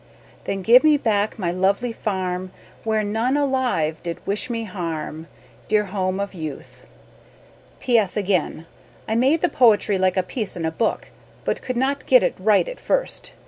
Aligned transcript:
Then 0.45 0.63
give 0.63 0.83
me 0.83 0.97
back 0.97 1.37
my 1.37 1.51
lonely 1.51 1.91
farm 1.93 2.49
Where 2.83 3.03
none 3.03 3.37
alive 3.37 4.01
did 4.01 4.17
wish 4.25 4.49
me 4.49 4.63
harm 4.63 5.27
Dear 5.67 5.85
home 5.85 6.19
of 6.19 6.33
youth! 6.33 6.87
P. 7.79 7.99
S. 7.99 8.17
again. 8.17 8.65
I 9.07 9.13
made 9.13 9.41
the 9.43 9.47
poetry 9.47 9.99
like 9.99 10.17
a 10.17 10.23
piece 10.23 10.55
in 10.57 10.65
a 10.65 10.71
book 10.71 11.11
but 11.45 11.61
could 11.61 11.77
not 11.77 12.07
get 12.07 12.23
it 12.23 12.33
right 12.39 12.67
at 12.67 12.79
first. 12.79 13.33